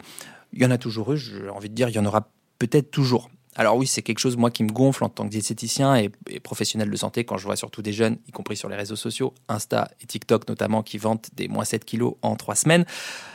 Il 0.52 0.62
y 0.62 0.66
en 0.66 0.70
a 0.70 0.78
toujours 0.78 1.12
eu, 1.12 1.16
j'ai 1.16 1.48
envie 1.48 1.68
de 1.68 1.74
dire, 1.74 1.88
il 1.88 1.94
y 1.94 1.98
en 1.98 2.06
aura 2.06 2.28
peut-être 2.58 2.90
toujours. 2.90 3.30
Alors 3.56 3.76
oui, 3.76 3.86
c'est 3.86 4.02
quelque 4.02 4.18
chose, 4.18 4.36
moi, 4.36 4.50
qui 4.50 4.62
me 4.62 4.70
gonfle 4.70 5.04
en 5.04 5.08
tant 5.08 5.24
que 5.24 5.30
diététicien 5.30 5.96
et, 5.96 6.10
professionnel 6.40 6.90
de 6.90 6.96
santé 6.96 7.24
quand 7.24 7.38
je 7.38 7.44
vois 7.44 7.56
surtout 7.56 7.82
des 7.82 7.92
jeunes, 7.92 8.18
y 8.28 8.32
compris 8.32 8.56
sur 8.56 8.68
les 8.68 8.76
réseaux 8.76 8.96
sociaux, 8.96 9.34
Insta 9.48 9.88
et 10.02 10.06
TikTok 10.06 10.48
notamment, 10.48 10.82
qui 10.82 10.98
vantent 10.98 11.30
des 11.34 11.48
moins 11.48 11.64
7 11.64 11.84
kilos 11.84 12.14
en 12.22 12.36
3 12.36 12.54
semaines, 12.54 12.84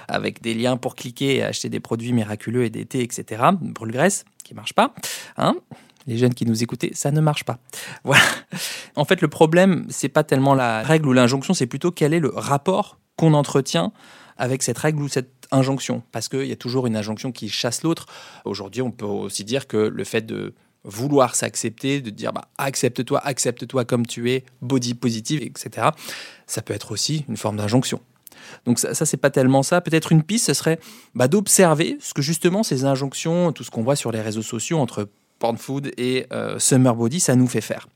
avec 0.07 0.41
des 0.41 0.53
liens 0.53 0.77
pour 0.77 0.95
cliquer 0.95 1.37
et 1.37 1.43
acheter 1.43 1.69
des 1.69 1.79
produits 1.79 2.13
miraculeux 2.13 2.65
et 2.65 2.69
des 2.69 2.85
thés, 2.85 3.01
etc. 3.01 3.43
Brûle 3.59 3.91
graisse, 3.91 4.25
qui 4.43 4.53
marche 4.53 4.73
pas. 4.73 4.93
Hein 5.37 5.55
les 6.07 6.17
jeunes 6.17 6.33
qui 6.33 6.45
nous 6.45 6.63
écoutaient, 6.63 6.91
ça 6.93 7.11
ne 7.11 7.21
marche 7.21 7.43
pas. 7.43 7.59
Voilà. 8.03 8.23
En 8.95 9.05
fait, 9.05 9.21
le 9.21 9.27
problème, 9.27 9.85
c'est 9.89 10.09
pas 10.09 10.23
tellement 10.23 10.55
la 10.55 10.81
règle 10.81 11.07
ou 11.07 11.13
l'injonction, 11.13 11.53
c'est 11.53 11.67
plutôt 11.67 11.91
quel 11.91 12.13
est 12.13 12.19
le 12.19 12.31
rapport 12.33 12.99
qu'on 13.15 13.33
entretient 13.33 13.93
avec 14.37 14.63
cette 14.63 14.77
règle 14.77 15.03
ou 15.03 15.07
cette 15.07 15.40
injonction, 15.51 16.03
parce 16.11 16.29
qu'il 16.29 16.45
y 16.45 16.51
a 16.51 16.55
toujours 16.55 16.87
une 16.87 16.95
injonction 16.95 17.31
qui 17.31 17.49
chasse 17.49 17.83
l'autre. 17.83 18.05
Aujourd'hui, 18.45 18.81
on 18.81 18.91
peut 18.91 19.05
aussi 19.05 19.43
dire 19.43 19.67
que 19.67 19.77
le 19.77 20.03
fait 20.03 20.21
de 20.21 20.53
vouloir 20.83 21.35
s'accepter, 21.35 22.01
de 22.01 22.09
dire 22.09 22.33
bah, 22.33 22.47
accepte-toi, 22.57 23.19
accepte-toi 23.19 23.85
comme 23.85 24.05
tu 24.05 24.31
es, 24.31 24.43
body 24.61 24.93
positive, 24.93 25.41
etc., 25.43 25.89
ça 26.47 26.61
peut 26.61 26.73
être 26.73 26.91
aussi 26.91 27.25
une 27.29 27.37
forme 27.37 27.57
d'injonction. 27.57 28.01
Donc 28.65 28.79
ça, 28.79 28.93
ça 28.93 29.05
c'est 29.05 29.17
pas 29.17 29.29
tellement 29.29 29.63
ça. 29.63 29.81
Peut-être 29.81 30.11
une 30.11 30.23
piste, 30.23 30.47
ce 30.47 30.53
serait 30.53 30.79
bah, 31.13 31.27
d'observer 31.27 31.97
ce 32.01 32.13
que 32.13 32.21
justement 32.21 32.63
ces 32.63 32.85
injonctions, 32.85 33.51
tout 33.51 33.63
ce 33.63 33.71
qu'on 33.71 33.83
voit 33.83 33.95
sur 33.95 34.11
les 34.11 34.21
réseaux 34.21 34.41
sociaux 34.41 34.79
entre 34.79 35.07
porn 35.39 35.57
food 35.57 35.91
et 35.97 36.27
euh, 36.31 36.59
summer 36.59 36.95
body, 36.95 37.19
ça 37.19 37.35
nous 37.35 37.47
fait 37.47 37.61
faire. 37.61 37.87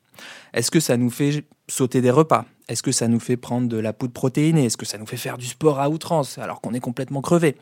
Est-ce 0.54 0.72
que 0.72 0.80
ça 0.80 0.98
nous 0.98 1.10
fait 1.10 1.46
sauter 1.68 2.02
des 2.02 2.12
repas? 2.12 2.46
Est-ce 2.68 2.82
que 2.82 2.92
ça 2.92 3.08
nous 3.08 3.20
fait 3.20 3.38
prendre 3.38 3.68
de 3.68 3.78
la 3.78 3.94
poudre 3.94 4.14
protéinée? 4.14 4.66
Est-ce 4.66 4.78
que 4.78 4.86
ça 4.86 4.98
nous 4.98 5.06
fait 5.06 5.18
faire 5.18 5.38
du 5.38 5.46
sport 5.46 5.80
à 5.80 5.90
outrance 5.90 6.38
alors 6.38 6.62
qu'on 6.62 6.74
est 6.74 6.80
complètement 6.80 7.22
crevé? 7.22 7.58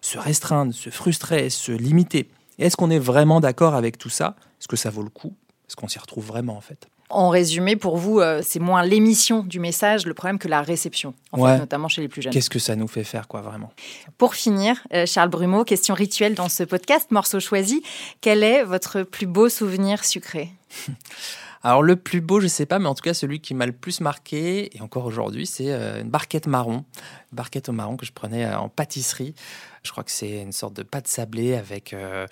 Se 0.00 0.18
restreindre, 0.18 0.74
se 0.74 0.90
frustrer, 0.90 1.50
se 1.50 1.72
limiter. 1.72 2.28
Est-ce 2.58 2.76
qu'on 2.76 2.90
est 2.90 2.98
vraiment 2.98 3.40
d'accord 3.40 3.74
avec 3.74 3.96
tout 3.96 4.08
ça? 4.08 4.34
Est-ce 4.60 4.68
que 4.68 4.76
ça 4.76 4.90
vaut 4.90 5.02
le 5.02 5.10
coup? 5.10 5.34
Est-ce 5.68 5.76
qu'on 5.76 5.88
s'y 5.88 5.98
retrouve 5.98 6.26
vraiment 6.26 6.56
en 6.56 6.60
fait? 6.60 6.88
En 7.10 7.28
résumé, 7.28 7.74
pour 7.74 7.96
vous, 7.96 8.20
euh, 8.20 8.40
c'est 8.44 8.60
moins 8.60 8.84
l'émission 8.84 9.42
du 9.42 9.58
message, 9.58 10.06
le 10.06 10.14
problème 10.14 10.38
que 10.38 10.46
la 10.46 10.62
réception, 10.62 11.12
notamment 11.36 11.88
chez 11.88 12.02
les 12.02 12.08
plus 12.08 12.22
jeunes. 12.22 12.32
Qu'est-ce 12.32 12.50
que 12.50 12.60
ça 12.60 12.76
nous 12.76 12.86
fait 12.86 13.02
faire, 13.02 13.26
quoi, 13.26 13.40
vraiment? 13.40 13.72
Pour 14.16 14.36
finir, 14.36 14.80
euh, 14.94 15.06
Charles 15.06 15.28
Brumeau, 15.28 15.64
question 15.64 15.94
rituelle 15.94 16.34
dans 16.34 16.48
ce 16.48 16.62
podcast, 16.62 17.10
morceau 17.10 17.40
choisi. 17.40 17.82
Quel 18.20 18.44
est 18.44 18.62
votre 18.62 19.02
plus 19.02 19.26
beau 19.26 19.48
souvenir 19.48 20.04
sucré? 20.04 20.50
Alors 21.62 21.82
le 21.82 21.96
plus 21.96 22.22
beau, 22.22 22.40
je 22.40 22.46
sais 22.46 22.64
pas, 22.64 22.78
mais 22.78 22.86
en 22.86 22.94
tout 22.94 23.02
cas 23.02 23.12
celui 23.12 23.40
qui 23.40 23.52
m'a 23.54 23.66
le 23.66 23.72
plus 23.72 24.00
marqué, 24.00 24.74
et 24.74 24.80
encore 24.80 25.04
aujourd'hui, 25.04 25.46
c'est 25.46 25.72
euh, 25.72 26.00
une 26.00 26.08
barquette 26.08 26.46
marron, 26.46 26.84
une 27.32 27.36
barquette 27.36 27.68
au 27.68 27.72
marron 27.72 27.96
que 27.96 28.06
je 28.06 28.12
prenais 28.12 28.46
euh, 28.46 28.58
en 28.58 28.68
pâtisserie. 28.70 29.34
Je 29.82 29.90
crois 29.90 30.04
que 30.04 30.10
c'est 30.10 30.42
une 30.42 30.52
sorte 30.52 30.74
de 30.74 30.82
pâte 30.82 31.08
sablée 31.08 31.54
avec 31.54 31.94
euh, 31.94 32.26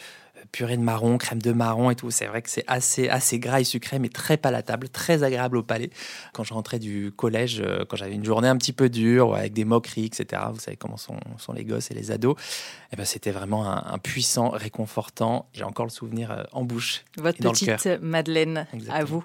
purée 0.52 0.76
de 0.76 0.82
marron, 0.82 1.18
crème 1.18 1.40
de 1.40 1.52
marron 1.52 1.90
et 1.90 1.94
tout. 1.94 2.10
C'est 2.10 2.26
vrai 2.26 2.42
que 2.42 2.50
c'est 2.50 2.64
assez, 2.66 3.08
assez 3.08 3.38
gras 3.38 3.60
et 3.60 3.64
sucré, 3.64 3.98
mais 3.98 4.08
très 4.08 4.36
palatable, 4.36 4.88
très 4.88 5.22
agréable 5.22 5.56
au 5.56 5.62
palais. 5.62 5.90
Quand 6.32 6.44
je 6.44 6.54
rentrais 6.54 6.78
du 6.78 7.12
collège, 7.12 7.60
euh, 7.60 7.84
quand 7.88 7.96
j'avais 7.96 8.14
une 8.14 8.24
journée 8.24 8.48
un 8.48 8.56
petit 8.56 8.72
peu 8.72 8.88
dure, 8.88 9.34
avec 9.34 9.52
des 9.52 9.64
moqueries, 9.64 10.06
etc., 10.06 10.42
vous 10.52 10.60
savez 10.60 10.76
comment 10.76 10.96
sont, 10.96 11.18
sont 11.38 11.52
les 11.52 11.64
gosses 11.64 11.90
et 11.90 11.94
les 11.94 12.10
ados, 12.10 12.36
et 12.38 12.44
eh 12.92 12.96
ben, 12.96 13.04
c'était 13.04 13.32
vraiment 13.32 13.66
un, 13.66 13.98
puissant, 13.98 14.50
réconfortant. 14.50 15.48
J'ai 15.52 15.64
encore 15.64 15.86
le 15.86 15.90
souvenir 15.90 16.30
euh, 16.30 16.42
en 16.52 16.64
bouche. 16.64 17.04
Votre 17.16 17.40
dans 17.40 17.52
petite 17.52 17.86
Madeleine, 18.00 18.66
à 18.90 19.04
vous. 19.04 19.24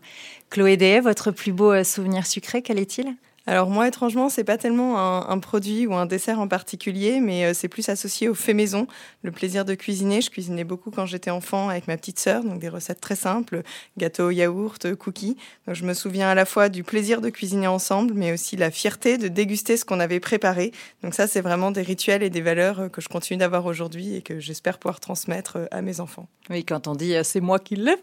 Chloé 0.49 0.77
Day, 0.77 0.99
votre 0.99 1.31
plus 1.31 1.51
beau 1.51 1.83
souvenir 1.83 2.25
sucré, 2.25 2.61
quel 2.61 2.79
est-il? 2.79 3.15
Alors 3.45 3.69
moi, 3.69 3.89
étrangement, 3.89 4.29
c'est 4.29 4.45
pas 4.45 4.57
tellement 4.57 4.97
un, 5.29 5.39
produit 5.39 5.85
ou 5.85 5.93
un 5.95 6.05
dessert 6.05 6.39
en 6.39 6.47
particulier, 6.47 7.19
mais 7.19 7.45
euh, 7.45 7.53
c'est 7.53 7.67
plus 7.67 7.89
associé 7.89 8.29
au 8.29 8.33
fait 8.33 8.53
maison, 8.53 8.87
le 9.21 9.31
plaisir 9.31 9.65
de 9.65 9.75
cuisiner. 9.75 10.21
Je 10.21 10.29
cuisinais 10.29 10.63
beaucoup 10.63 10.91
quand 10.91 11.05
j'étais 11.05 11.29
enfant 11.29 11.67
avec 11.67 11.89
ma 11.89 11.97
petite 11.97 12.19
sœur, 12.19 12.43
donc 12.45 12.59
des 12.59 12.69
recettes 12.69 13.01
très 13.01 13.17
simples, 13.17 13.63
gâteaux, 13.97 14.29
yaourt, 14.29 14.95
cookies. 14.95 15.35
Donc 15.67 15.75
je 15.75 15.83
me 15.83 15.93
souviens 15.93 16.29
à 16.29 16.35
la 16.35 16.45
fois 16.45 16.69
du 16.69 16.85
plaisir 16.85 17.19
de 17.19 17.29
cuisiner 17.29 17.67
ensemble, 17.67 18.13
mais 18.13 18.31
aussi 18.31 18.55
la 18.55 18.71
fierté 18.71 19.17
de 19.17 19.27
déguster 19.27 19.75
ce 19.75 19.83
qu'on 19.83 19.99
avait 19.99 20.21
préparé. 20.21 20.71
Donc 21.03 21.13
ça, 21.13 21.27
c'est 21.27 21.41
vraiment 21.41 21.71
des 21.71 21.81
rituels 21.81 22.23
et 22.23 22.29
des 22.29 22.41
valeurs 22.41 22.79
euh, 22.79 22.87
que 22.87 23.01
je 23.01 23.09
continue 23.09 23.39
d'avoir 23.39 23.65
aujourd'hui 23.65 24.15
et 24.15 24.21
que 24.21 24.39
j'espère 24.39 24.77
pouvoir 24.77 25.01
transmettre 25.01 25.57
euh, 25.57 25.65
à 25.71 25.81
mes 25.81 25.99
enfants. 25.99 26.29
Oui, 26.49 26.63
quand 26.63 26.87
on 26.87 26.95
dit 26.95 27.13
c'est 27.23 27.41
moi 27.41 27.59
qui 27.59 27.75
l'ai 27.75 27.95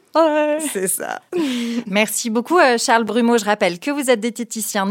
C'est 0.73 0.89
ça. 0.89 1.23
Merci 1.87 2.29
beaucoup, 2.29 2.59
Charles 2.79 3.05
Brumeau. 3.05 3.39
Je 3.39 3.45
rappelle 3.45 3.79
que 3.79 3.91
vous 3.91 4.11
êtes 4.11 4.21
diététicien 4.21 4.85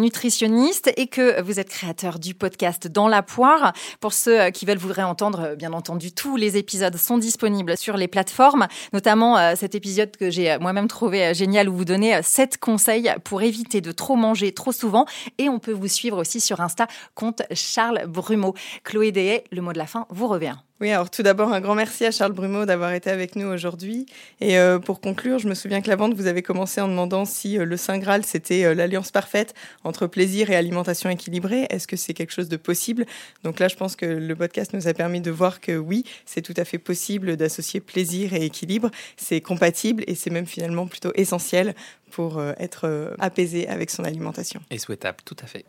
et 0.96 1.08
que 1.08 1.41
vous 1.41 1.60
êtes 1.60 1.69
créateur 1.69 2.19
du 2.19 2.34
podcast 2.34 2.88
Dans 2.88 3.08
la 3.08 3.22
poire. 3.24 3.74
Pour 4.00 4.13
ceux 4.13 4.50
qui 4.51 4.65
veulent 4.65 4.77
vous 4.77 4.89
entendre, 5.03 5.55
bien 5.55 5.74
entendu, 5.74 6.12
tous 6.12 6.36
les 6.36 6.58
épisodes 6.58 6.96
sont 6.98 7.17
disponibles 7.17 7.77
sur 7.77 7.98
les 7.98 8.08
plateformes, 8.08 8.67
notamment 8.93 9.38
euh, 9.38 9.53
cet 9.55 9.75
épisode 9.75 10.15
que 10.15 10.29
j'ai 10.29 10.58
moi-même 10.60 10.88
trouvé 10.88 11.27
euh, 11.27 11.34
génial 11.34 11.69
où 11.69 11.75
vous 11.75 11.86
donnez 11.86 12.22
7 12.22 12.53
euh, 12.53 12.58
conseils 12.60 13.13
pour 13.24 13.41
éviter 13.41 13.81
de 13.81 13.91
trop 13.91 14.15
manger 14.15 14.51
trop 14.51 14.72
souvent. 14.72 15.05
Et 15.38 15.50
on 15.50 15.60
peut 15.60 15.74
vous 15.74 15.88
suivre 15.88 16.17
aussi 16.17 16.39
sur 16.39 16.62
Insta, 16.62 16.88
compte 17.15 17.41
Charles 17.53 18.05
Brumeau. 18.08 18.53
Chloé 18.84 19.12
Dehay, 19.12 19.43
le 19.51 19.62
mot 19.62 19.74
de 19.74 19.77
la 19.77 19.88
fin 19.88 20.05
vous 20.10 20.27
revient. 20.27 20.55
Oui, 20.81 20.91
alors 20.91 21.09
tout 21.09 21.24
d'abord, 21.24 21.51
un 21.51 21.59
grand 21.59 21.75
merci 21.75 22.05
à 22.05 22.12
Charles 22.12 22.31
Brumeau 22.31 22.65
d'avoir 22.65 22.93
été 22.93 23.09
avec 23.09 23.36
nous 23.36 23.48
aujourd'hui. 23.48 24.05
Et 24.39 24.57
euh, 24.57 24.79
pour 24.79 25.01
conclure, 25.01 25.38
je 25.38 25.50
me 25.50 25.53
souviens 25.53 25.81
que 25.81 25.89
la 25.89 25.98
vente, 25.98 26.13
vous 26.13 26.27
avez 26.27 26.41
commencé 26.41 26.79
en 26.79 26.88
demandant 26.88 27.25
si 27.25 27.59
euh, 27.59 27.65
le 27.65 27.75
Saint 27.75 27.98
Graal, 27.98 28.24
c'était 28.24 28.63
euh, 28.63 28.74
l'alliance 28.74 29.12
parfaite 29.12 29.53
entre 29.83 30.07
plaisir 30.07 30.50
et 30.51 30.55
alimentation 30.55 31.09
équilibrée. 31.09 31.67
Est-ce 31.69 31.86
que 31.86 31.98
c'est 31.98 32.13
quelque 32.13 32.31
chose 32.31 32.48
de 32.48 32.55
possible? 32.55 33.05
Donc 33.43 33.59
là, 33.59 33.67
je 33.67 33.75
pense 33.75 33.98
que 33.98 34.05
le 34.05 34.36
podcast 34.38 34.74
nous 34.74 34.88
a 34.88 34.93
permis 34.93 35.19
de 35.19 35.31
voir 35.31 35.59
que 35.59 35.75
oui, 35.75 36.05
c'est 36.25 36.41
tout 36.41 36.53
à 36.55 36.63
fait 36.63 36.77
possible 36.77 37.36
d'associer 37.36 37.81
plaisir 37.81 38.33
et 38.33 38.45
équilibre. 38.45 38.89
C'est 39.17 39.41
compatible 39.41 40.05
et 40.07 40.15
c'est 40.15 40.29
même 40.29 40.45
finalement 40.45 40.88
plutôt 40.88 41.12
essentiel 41.15 41.75
pour 42.09 42.41
être 42.57 43.13
apaisé 43.19 43.67
avec 43.67 43.91
son 43.91 44.03
alimentation. 44.03 44.62
Et 44.71 44.79
souhaitable, 44.79 45.17
tout 45.25 45.38
à 45.43 45.45
fait. 45.45 45.65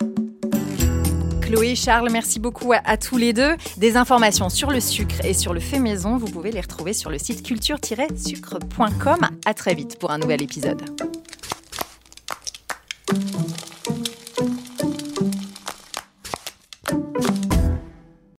Chloé, 1.50 1.74
Charles, 1.74 2.10
merci 2.12 2.38
beaucoup 2.38 2.72
à, 2.72 2.96
tous 2.96 3.16
les 3.16 3.32
deux. 3.32 3.56
Des 3.76 3.96
informations 3.96 4.48
sur 4.48 4.70
le 4.70 4.78
sucre 4.78 5.24
et 5.24 5.34
sur 5.34 5.52
le 5.52 5.58
fait 5.58 5.80
maison, 5.80 6.16
vous 6.16 6.30
pouvez 6.30 6.52
les 6.52 6.60
retrouver 6.60 6.92
sur 6.92 7.10
le 7.10 7.18
site 7.18 7.42
culture-sucre.com. 7.42 9.18
À 9.44 9.54
très 9.54 9.74
vite 9.74 9.98
pour 9.98 10.12
un 10.12 10.18
nouvel 10.18 10.42
épisode. 10.42 10.80